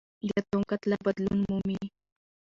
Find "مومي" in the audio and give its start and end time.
1.47-1.81